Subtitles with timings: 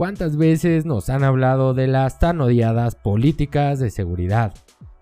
[0.00, 4.54] ¿Cuántas veces nos han hablado de las tan odiadas políticas de seguridad?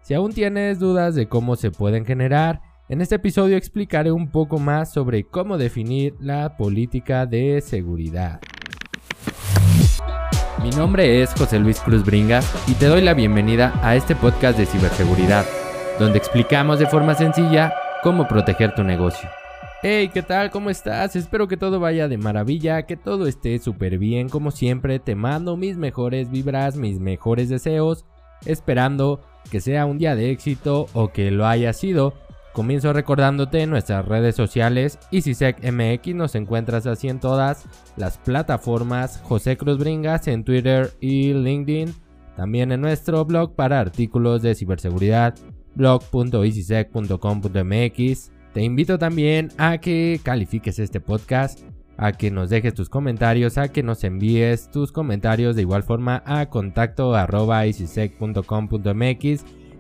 [0.03, 4.59] Si aún tienes dudas de cómo se pueden generar, en este episodio explicaré un poco
[4.59, 8.41] más sobre cómo definir la política de seguridad.
[10.65, 14.59] Mi nombre es José Luis Cruz Bringas y te doy la bienvenida a este podcast
[14.59, 15.47] de ciberseguridad,
[16.01, 17.73] donde explicamos de forma sencilla
[18.03, 19.29] cómo proteger tu negocio.
[19.81, 20.51] Hey, ¿qué tal?
[20.51, 21.15] ¿Cómo estás?
[21.15, 24.29] Espero que todo vaya de maravilla, que todo esté súper bien.
[24.29, 28.05] Como siempre, te mando mis mejores vibras, mis mejores deseos,
[28.45, 29.21] esperando
[29.53, 32.15] que sea un día de éxito o que lo haya sido.
[32.55, 39.57] Comienzo recordándote en nuestras redes sociales, MX nos encuentras así en todas las plataformas, José
[39.57, 41.95] Cruz Bringas en Twitter y LinkedIn,
[42.37, 45.37] también en nuestro blog para artículos de ciberseguridad,
[45.77, 51.61] blog.easysec.com.mx te invito también a que califiques este podcast,
[51.97, 56.23] a que nos dejes tus comentarios, a que nos envíes tus comentarios de igual forma
[56.27, 57.15] a contacto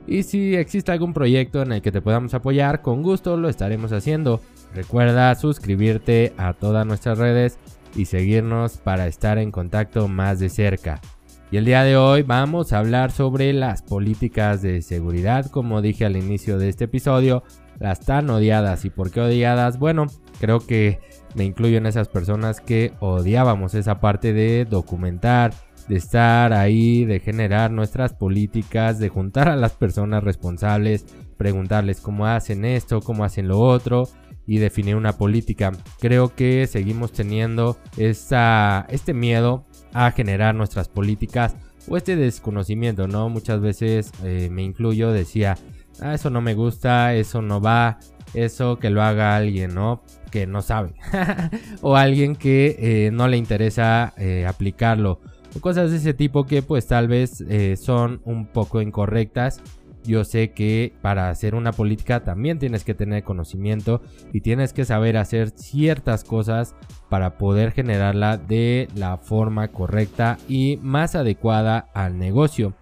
[0.09, 3.92] y si existe algún proyecto en el que te podamos apoyar, con gusto lo estaremos
[3.92, 4.41] haciendo.
[4.75, 7.59] Recuerda suscribirte a todas nuestras redes
[7.95, 11.03] y seguirnos para estar en contacto más de cerca.
[11.51, 16.07] Y el día de hoy vamos a hablar sobre las políticas de seguridad, como dije
[16.07, 17.42] al inicio de este episodio,
[17.79, 18.84] las tan odiadas.
[18.84, 19.79] ¿Y por qué odiadas?
[19.79, 20.07] Bueno,
[20.41, 21.01] creo que
[21.34, 25.53] me incluyo en esas personas que odiábamos esa parte de documentar,
[25.89, 32.27] de estar ahí, de generar nuestras políticas, de juntar a las personas responsables, preguntarles cómo
[32.27, 34.09] hacen esto, cómo hacen lo otro
[34.47, 35.73] y definir una política.
[36.01, 43.29] Creo que seguimos teniendo este miedo a generar nuestras políticas o este desconocimiento, ¿no?
[43.29, 45.57] Muchas veces eh, me incluyo, decía,
[46.01, 47.99] ah, eso no me gusta, eso no va,
[48.35, 50.03] eso que lo haga alguien, ¿no?
[50.31, 50.95] Que no sabe.
[51.83, 55.21] o alguien que eh, no le interesa eh, aplicarlo.
[55.57, 59.63] O cosas de ese tipo que pues tal vez eh, son un poco incorrectas.
[60.05, 64.01] Yo sé que para hacer una política también tienes que tener conocimiento
[64.33, 66.75] y tienes que saber hacer ciertas cosas
[67.11, 72.75] para poder generarla de la forma correcta y más adecuada al negocio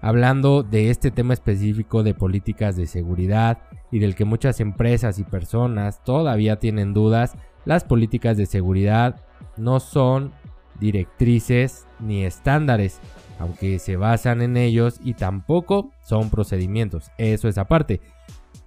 [0.00, 3.58] hablando de este tema específico de políticas de seguridad
[3.90, 9.24] y del que muchas empresas y personas todavía tienen dudas, las políticas de seguridad
[9.56, 10.32] no son
[10.78, 13.00] directrices ni estándares,
[13.38, 18.00] aunque se basan en ellos y tampoco son procedimientos, eso es aparte,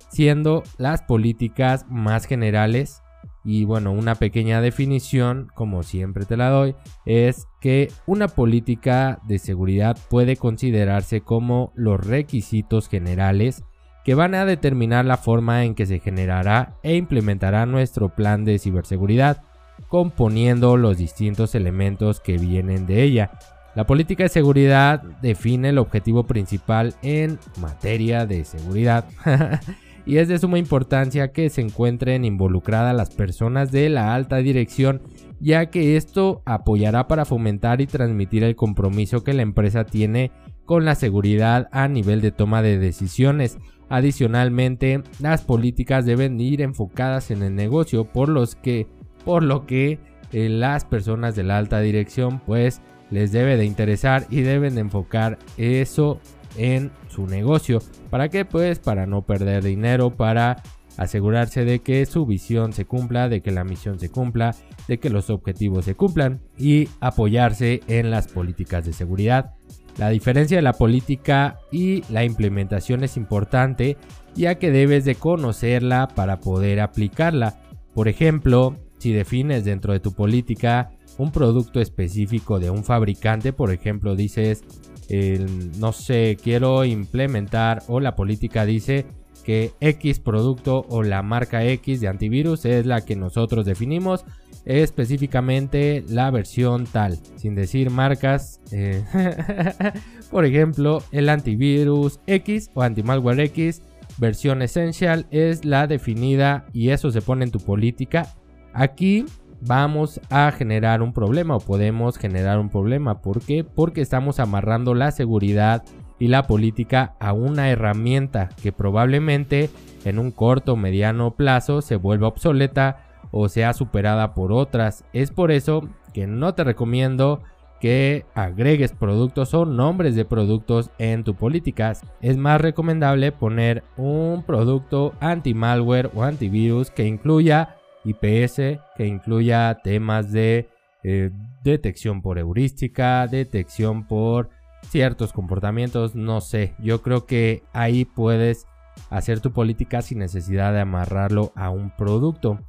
[0.09, 3.03] siendo las políticas más generales
[3.51, 6.75] y bueno, una pequeña definición, como siempre te la doy,
[7.07, 13.63] es que una política de seguridad puede considerarse como los requisitos generales
[14.05, 18.59] que van a determinar la forma en que se generará e implementará nuestro plan de
[18.59, 19.41] ciberseguridad,
[19.87, 23.31] componiendo los distintos elementos que vienen de ella.
[23.73, 29.05] La política de seguridad define el objetivo principal en materia de seguridad.
[30.09, 35.03] y es de suma importancia que se encuentren involucradas las personas de la alta dirección
[35.39, 40.31] ya que esto apoyará para fomentar y transmitir el compromiso que la empresa tiene
[40.65, 43.59] con la seguridad a nivel de toma de decisiones.
[43.87, 48.87] Adicionalmente, las políticas deben ir enfocadas en el negocio, por los que
[49.25, 49.99] por lo que
[50.31, 52.81] eh, las personas de la alta dirección pues
[53.11, 56.19] les debe de interesar y deben de enfocar eso
[56.57, 57.81] en su negocio.
[58.09, 58.45] ¿Para qué?
[58.45, 60.61] Pues para no perder dinero, para
[60.97, 64.55] asegurarse de que su visión se cumpla, de que la misión se cumpla,
[64.87, 69.53] de que los objetivos se cumplan y apoyarse en las políticas de seguridad.
[69.97, 73.97] La diferencia de la política y la implementación es importante
[74.35, 77.61] ya que debes de conocerla para poder aplicarla.
[77.93, 83.71] Por ejemplo, si defines dentro de tu política un producto específico de un fabricante, por
[83.73, 84.63] ejemplo, dices
[85.09, 89.05] no sé, quiero implementar o la política dice
[89.43, 94.23] que X producto o la marca X de antivirus es la que nosotros definimos,
[94.65, 98.61] específicamente la versión tal, sin decir marcas.
[98.71, 99.03] Eh,
[100.31, 103.81] por ejemplo, el antivirus X o antimalware X,
[104.19, 108.35] versión esencial es la definida y eso se pone en tu política.
[108.73, 109.25] Aquí
[109.61, 113.21] vamos a generar un problema o podemos generar un problema.
[113.21, 113.63] ¿Por qué?
[113.63, 115.83] Porque estamos amarrando la seguridad
[116.19, 119.69] y la política a una herramienta que probablemente
[120.05, 125.05] en un corto o mediano plazo se vuelva obsoleta o sea superada por otras.
[125.13, 127.41] Es por eso que no te recomiendo
[127.79, 132.01] que agregues productos o nombres de productos en tu políticas.
[132.21, 140.31] Es más recomendable poner un producto anti-malware o antivirus que incluya IPS que incluya temas
[140.31, 140.69] de
[141.03, 141.31] eh,
[141.63, 144.49] detección por heurística, detección por
[144.83, 146.75] ciertos comportamientos, no sé.
[146.79, 148.65] Yo creo que ahí puedes
[149.09, 152.59] hacer tu política sin necesidad de amarrarlo a un producto.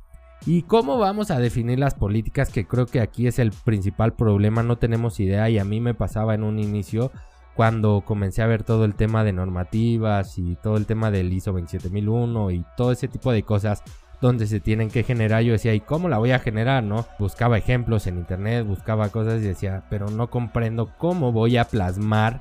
[0.47, 2.51] ¿Y cómo vamos a definir las políticas?
[2.51, 5.95] Que creo que aquí es el principal problema, no tenemos idea y a mí me
[5.95, 7.13] pasaba en un inicio
[7.55, 11.53] cuando comencé a ver todo el tema de normativas y todo el tema del ISO
[11.53, 13.83] 27001 y todo ese tipo de cosas
[14.21, 16.85] donde se tienen que generar, yo decía, ¿y cómo la voy a generar?
[16.85, 17.07] ¿No?
[17.19, 22.39] Buscaba ejemplos en internet, buscaba cosas y decía, pero no comprendo cómo voy a plasmar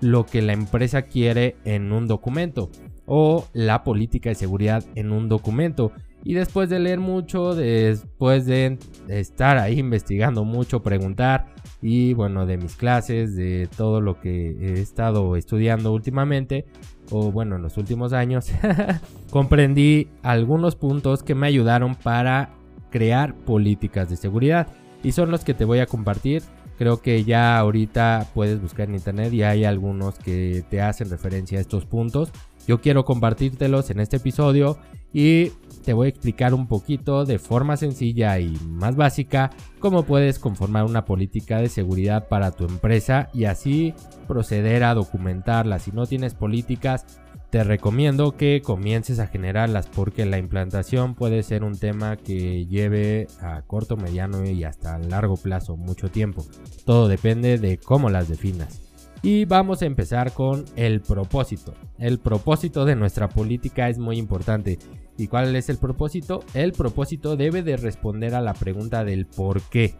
[0.00, 2.70] lo que la empresa quiere en un documento
[3.06, 5.92] o la política de seguridad en un documento.
[6.22, 8.78] Y después de leer mucho, después de
[9.08, 14.80] estar ahí investigando mucho, preguntar y bueno, de mis clases, de todo lo que he
[14.80, 16.66] estado estudiando últimamente,
[17.10, 18.50] o bueno, en los últimos años,
[19.30, 22.50] comprendí algunos puntos que me ayudaron para
[22.90, 24.68] crear políticas de seguridad.
[25.02, 26.42] Y son los que te voy a compartir.
[26.78, 31.58] Creo que ya ahorita puedes buscar en internet y hay algunos que te hacen referencia
[31.58, 32.30] a estos puntos.
[32.66, 34.78] Yo quiero compartírtelos en este episodio
[35.12, 35.52] y
[35.84, 40.84] te voy a explicar un poquito de forma sencilla y más básica cómo puedes conformar
[40.84, 43.94] una política de seguridad para tu empresa y así
[44.28, 45.78] proceder a documentarla.
[45.78, 47.06] Si no tienes políticas,
[47.50, 53.26] te recomiendo que comiences a generarlas porque la implantación puede ser un tema que lleve
[53.40, 56.44] a corto, mediano y hasta largo plazo, mucho tiempo.
[56.84, 58.89] Todo depende de cómo las definas.
[59.22, 61.74] Y vamos a empezar con el propósito.
[61.98, 64.78] El propósito de nuestra política es muy importante.
[65.18, 66.42] ¿Y cuál es el propósito?
[66.54, 69.94] El propósito debe de responder a la pregunta del por qué.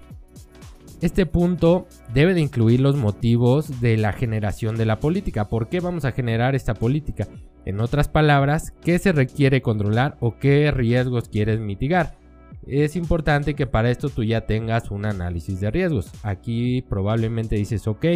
[1.02, 5.48] Este punto debe de incluir los motivos de la generación de la política.
[5.48, 7.28] ¿Por qué vamos a generar esta política?
[7.66, 12.18] En otras palabras, ¿qué se requiere controlar o qué riesgos quieres mitigar?
[12.66, 16.10] Es importante que para esto tú ya tengas un análisis de riesgos.
[16.22, 18.06] Aquí probablemente dices, ok,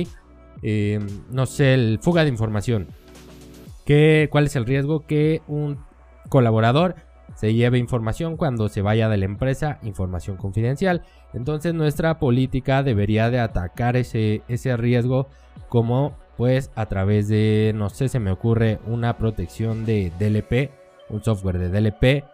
[0.64, 0.98] eh,
[1.30, 2.88] no sé, el fuga de información.
[3.84, 5.06] ¿Qué, ¿Cuál es el riesgo?
[5.06, 5.78] Que un
[6.30, 6.96] colaborador
[7.36, 11.02] se lleve información cuando se vaya de la empresa, información confidencial.
[11.34, 15.28] Entonces nuestra política debería de atacar ese, ese riesgo
[15.68, 20.70] como pues a través de, no sé, se me ocurre una protección de DLP,
[21.10, 22.24] un software de DLP,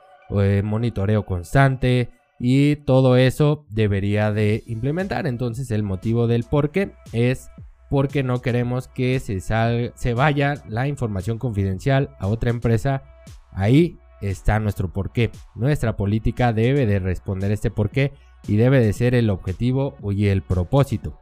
[0.41, 5.27] eh, monitoreo constante y todo eso debería de implementar.
[5.27, 7.51] Entonces el motivo del por qué es
[7.91, 13.03] porque no queremos que se, se vaya la información confidencial a otra empresa.
[13.51, 15.33] Ahí está nuestro porqué.
[15.57, 18.13] Nuestra política debe de responder este porqué
[18.47, 21.19] y debe de ser el objetivo y el propósito.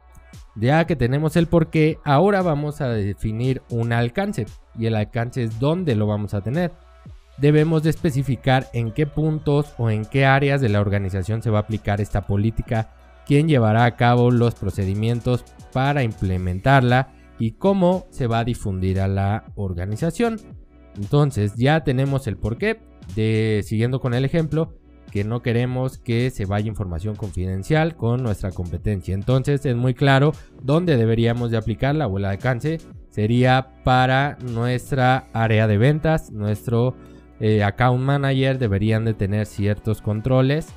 [0.55, 4.45] Ya que tenemos el porqué, ahora vamos a definir un alcance
[4.77, 6.71] y el alcance es dónde lo vamos a tener.
[7.39, 11.59] Debemos de especificar en qué puntos o en qué áreas de la organización se va
[11.59, 12.93] a aplicar esta política
[13.29, 19.07] quién llevará a cabo los procedimientos para implementarla y cómo se va a difundir a
[19.07, 20.41] la organización.
[20.95, 22.81] Entonces ya tenemos el porqué
[23.15, 24.73] de siguiendo con el ejemplo
[25.11, 29.13] que no queremos que se vaya información confidencial con nuestra competencia.
[29.13, 30.31] Entonces es muy claro
[30.63, 32.79] dónde deberíamos de aplicarla o el alcance
[33.11, 36.95] sería para nuestra área de ventas, nuestro
[37.39, 40.69] eh, account manager deberían de tener ciertos controles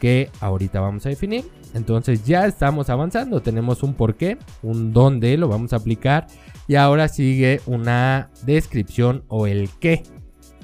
[0.00, 1.44] que ahorita vamos a definir.
[1.74, 6.26] Entonces ya estamos avanzando, tenemos un porqué, un dónde lo vamos a aplicar
[6.68, 10.02] y ahora sigue una descripción o el qué.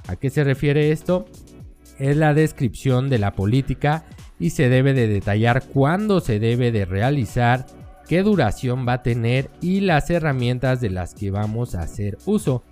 [0.07, 1.27] ¿A qué se refiere esto?
[1.99, 4.05] Es la descripción de la política
[4.39, 7.67] y se debe de detallar cuándo se debe de realizar,
[8.07, 12.63] qué duración va a tener y las herramientas de las que vamos a hacer uso.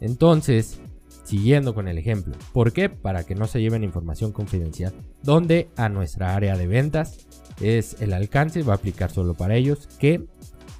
[0.00, 0.80] Entonces,
[1.24, 2.34] Siguiendo con el ejemplo.
[2.52, 2.88] ¿Por qué?
[2.88, 4.92] Para que no se lleven información confidencial.
[5.22, 7.26] Donde a nuestra área de ventas
[7.62, 9.88] es el alcance, va a aplicar solo para ellos.
[9.98, 10.24] Que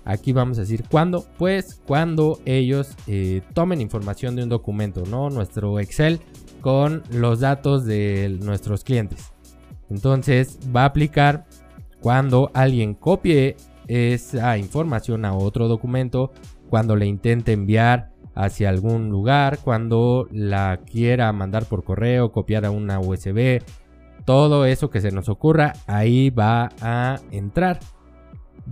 [0.05, 1.27] aquí vamos a decir cuándo.
[1.39, 5.31] Pues cuando ellos eh, tomen información de un documento, ¿no?
[5.31, 6.21] Nuestro Excel
[6.61, 9.33] con los datos de nuestros clientes.
[9.91, 11.45] Entonces va a aplicar
[12.01, 13.57] cuando alguien copie
[13.89, 16.33] esa información a otro documento,
[16.71, 22.71] cuando le intente enviar hacia algún lugar, cuando la quiera mandar por correo, copiar a
[22.71, 23.63] una USB,
[24.25, 27.81] todo eso que se nos ocurra, ahí va a entrar.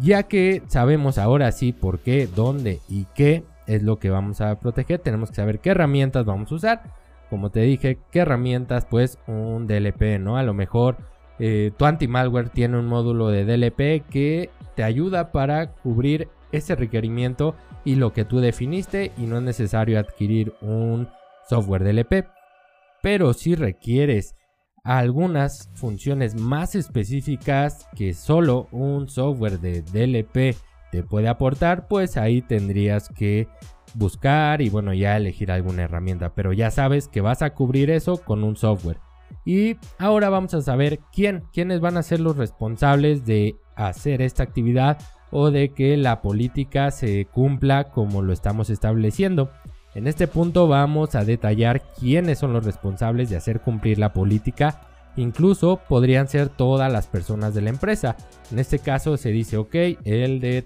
[0.00, 4.59] Ya que sabemos ahora sí por qué, dónde y qué es lo que vamos a
[4.59, 6.83] proteger, tenemos que saber qué herramientas vamos a usar.
[7.28, 10.37] Como te dije, qué herramientas, pues un DLP, ¿no?
[10.37, 10.97] A lo mejor
[11.38, 17.54] eh, tu anti-malware tiene un módulo de DLP que te ayuda para cubrir ese requerimiento
[17.85, 21.09] y lo que tú definiste y no es necesario adquirir un
[21.49, 22.26] software DLP.
[23.02, 24.35] Pero si requieres
[24.84, 30.56] algunas funciones más específicas que solo un software de DLP
[30.90, 33.49] te puede aportar, pues ahí tendrías que
[33.94, 38.18] buscar y bueno, ya elegir alguna herramienta, pero ya sabes que vas a cubrir eso
[38.18, 38.99] con un software.
[39.44, 44.42] Y ahora vamos a saber quién, quiénes van a ser los responsables de hacer esta
[44.42, 44.99] actividad
[45.30, 49.50] o de que la política se cumpla como lo estamos estableciendo.
[49.94, 54.82] En este punto vamos a detallar quiénes son los responsables de hacer cumplir la política.
[55.16, 58.16] Incluso podrían ser todas las personas de la empresa.
[58.52, 60.64] En este caso se dice, ok, el de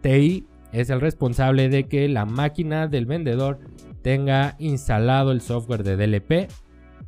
[0.00, 3.58] TI es el responsable de que la máquina del vendedor
[4.02, 6.50] tenga instalado el software de DLP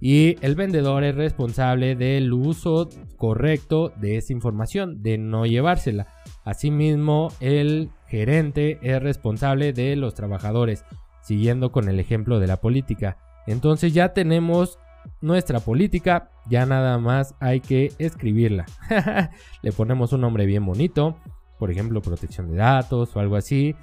[0.00, 6.06] y el vendedor es responsable del uso correcto de esa información, de no llevársela.
[6.44, 10.84] Asimismo, el gerente es responsable de los trabajadores,
[11.26, 13.18] siguiendo con el ejemplo de la política.
[13.46, 14.78] Entonces ya tenemos
[15.20, 18.66] nuestra política, ya nada más hay que escribirla.
[19.62, 21.16] Le ponemos un nombre bien bonito,
[21.58, 23.74] por ejemplo, protección de datos o algo así.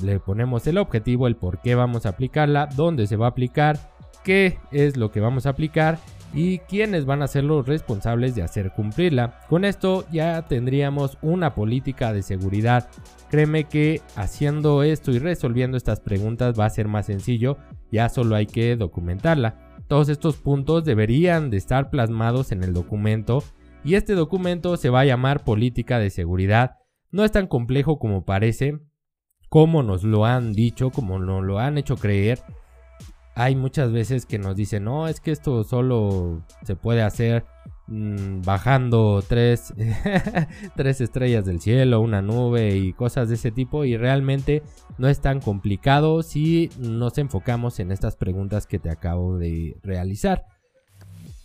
[0.00, 3.78] Le ponemos el objetivo, el por qué vamos a aplicarla, dónde se va a aplicar,
[4.22, 5.98] qué es lo que vamos a aplicar
[6.32, 9.40] y quiénes van a ser los responsables de hacer cumplirla.
[9.48, 12.88] Con esto ya tendríamos una política de seguridad.
[13.30, 17.58] Créeme que haciendo esto y resolviendo estas preguntas va a ser más sencillo,
[17.90, 19.76] ya solo hay que documentarla.
[19.88, 23.42] Todos estos puntos deberían de estar plasmados en el documento
[23.84, 26.78] y este documento se va a llamar política de seguridad
[27.12, 28.78] no es tan complejo como parece,
[29.50, 32.40] como nos lo han dicho, como nos lo han hecho creer.
[33.34, 37.46] Hay muchas veces que nos dicen, no, es que esto solo se puede hacer
[37.86, 39.72] mm, bajando tres,
[40.76, 43.84] tres estrellas del cielo, una nube y cosas de ese tipo.
[43.84, 44.62] Y realmente
[44.98, 50.44] no es tan complicado si nos enfocamos en estas preguntas que te acabo de realizar.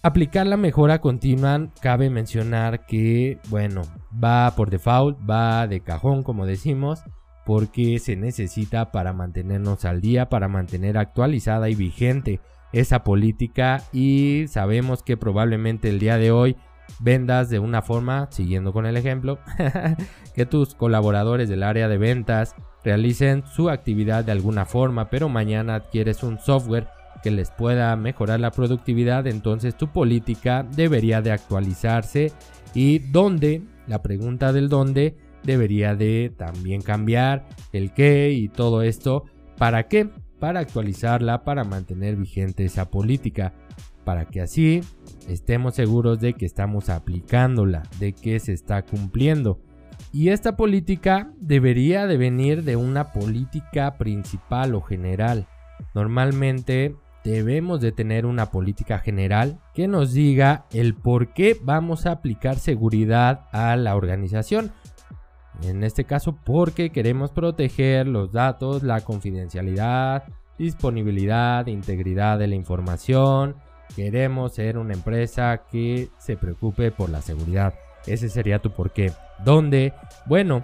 [0.03, 3.81] Aplicar la mejora continua, cabe mencionar que, bueno,
[4.23, 7.01] va por default, va de cajón, como decimos,
[7.47, 12.41] porque se necesita para mantenernos al día, para mantener actualizada y vigente
[12.73, 13.83] esa política.
[13.93, 16.57] Y sabemos que probablemente el día de hoy
[16.99, 19.39] vendas de una forma, siguiendo con el ejemplo,
[20.35, 25.75] que tus colaboradores del área de ventas realicen su actividad de alguna forma, pero mañana
[25.75, 26.89] adquieres un software
[27.23, 32.33] que les pueda mejorar la productividad, entonces tu política debería de actualizarse.
[32.73, 35.15] Y dónde, la pregunta del dónde
[35.47, 39.23] debería de también cambiar, el qué y todo esto,
[39.57, 40.09] ¿para qué?
[40.39, 43.53] Para actualizarla, para mantener vigente esa política,
[44.03, 44.81] para que así
[45.27, 49.59] estemos seguros de que estamos aplicándola, de que se está cumpliendo.
[50.11, 55.47] Y esta política debería de venir de una política principal o general.
[55.95, 62.11] Normalmente debemos de tener una política general que nos diga el por qué vamos a
[62.11, 64.71] aplicar seguridad a la organización.
[65.63, 70.23] En este caso porque queremos proteger los datos, la confidencialidad,
[70.57, 73.55] disponibilidad, integridad de la información.
[73.95, 77.73] Queremos ser una empresa que se preocupe por la seguridad.
[78.05, 79.11] Ese sería tu porqué.
[79.43, 79.93] ¿Dónde?
[80.25, 80.63] Bueno,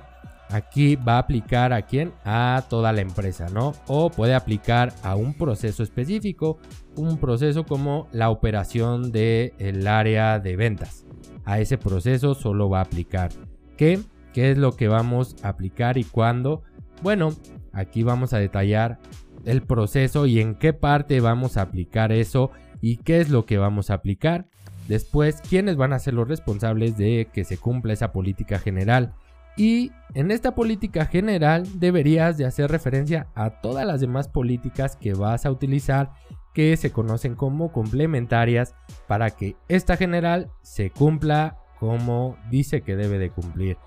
[0.53, 2.13] Aquí va a aplicar a quién?
[2.23, 3.73] A toda la empresa, ¿no?
[3.87, 6.59] O puede aplicar a un proceso específico,
[6.95, 11.07] un proceso como la operación del área de ventas.
[11.43, 13.31] A ese proceso solo va a aplicar.
[13.77, 13.99] ¿Qué?
[14.33, 16.63] ¿Qué es lo que vamos a aplicar y cuándo?
[17.01, 17.33] Bueno,
[17.71, 18.99] aquí vamos a detallar
[19.45, 23.57] el proceso y en qué parte vamos a aplicar eso y qué es lo que
[23.57, 24.47] vamos a aplicar.
[24.87, 29.13] Después, quiénes van a ser los responsables de que se cumpla esa política general
[29.55, 35.13] y en esta política general deberías de hacer referencia a todas las demás políticas que
[35.13, 36.11] vas a utilizar
[36.53, 38.75] que se conocen como complementarias
[39.07, 43.77] para que esta general se cumpla como dice que debe de cumplir.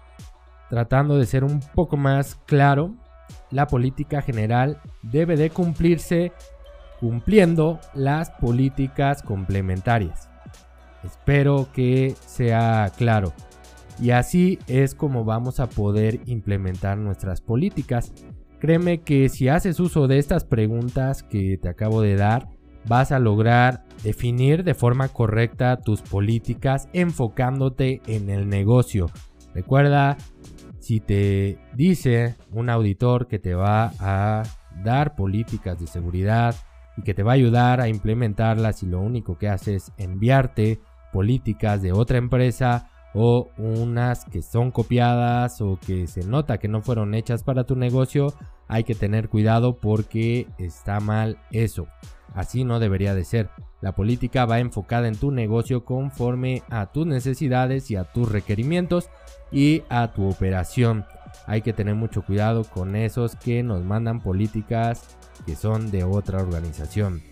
[0.70, 2.94] Tratando de ser un poco más claro,
[3.50, 6.32] la política general debe de cumplirse
[7.00, 10.28] cumpliendo las políticas complementarias.
[11.04, 13.32] Espero que sea claro.
[14.00, 18.12] Y así es como vamos a poder implementar nuestras políticas.
[18.58, 22.48] Créeme que si haces uso de estas preguntas que te acabo de dar,
[22.88, 29.10] vas a lograr definir de forma correcta tus políticas enfocándote en el negocio.
[29.54, 30.16] Recuerda,
[30.86, 34.44] si te dice un auditor que te va a
[34.84, 36.54] dar políticas de seguridad
[36.96, 40.78] y que te va a ayudar a implementarlas y lo único que hace es enviarte
[41.12, 46.82] políticas de otra empresa o unas que son copiadas o que se nota que no
[46.82, 48.32] fueron hechas para tu negocio,
[48.68, 51.88] hay que tener cuidado porque está mal eso.
[52.36, 53.48] Así no debería de ser.
[53.80, 59.08] La política va enfocada en tu negocio conforme a tus necesidades y a tus requerimientos
[59.50, 61.06] y a tu operación.
[61.46, 65.16] Hay que tener mucho cuidado con esos que nos mandan políticas
[65.46, 67.22] que son de otra organización.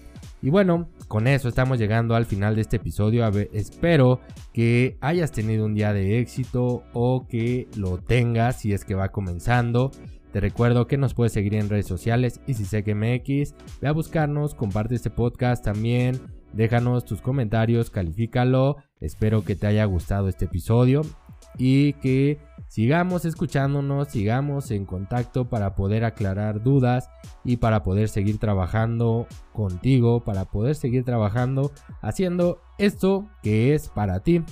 [0.40, 3.26] Y bueno, con eso estamos llegando al final de este episodio.
[3.52, 4.20] espero
[4.52, 9.10] que hayas tenido un día de éxito o que lo tengas si es que va
[9.10, 9.90] comenzando.
[10.34, 13.86] Te recuerdo que nos puedes seguir en redes sociales y si sé que MX, ve
[13.86, 16.20] a buscarnos, comparte este podcast también,
[16.52, 18.78] déjanos tus comentarios, califícalo.
[19.00, 21.02] Espero que te haya gustado este episodio
[21.56, 27.08] y que sigamos escuchándonos, sigamos en contacto para poder aclarar dudas
[27.44, 31.70] y para poder seguir trabajando contigo, para poder seguir trabajando
[32.02, 34.42] haciendo esto que es para ti.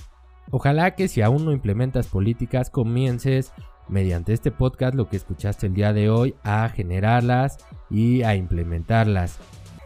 [0.53, 3.53] Ojalá que si aún no implementas políticas comiences
[3.89, 7.59] mediante este podcast lo que escuchaste el día de hoy a generarlas
[7.91, 9.39] y a implementarlas.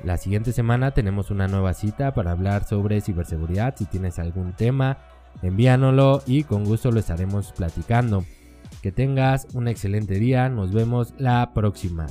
[0.05, 3.75] La siguiente semana tenemos una nueva cita para hablar sobre ciberseguridad.
[3.77, 4.99] Si tienes algún tema,
[5.43, 8.25] envíanoslo y con gusto lo estaremos platicando.
[8.83, 12.07] Que tengas un excelente día, nos vemos la próxima.